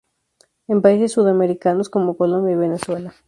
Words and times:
En 0.67 0.81
países 0.81 1.11
Sudamericanos 1.11 1.87
como 1.87 2.17
Colombia 2.17 2.53
y 2.55 2.57
Venezuela. 2.57 3.13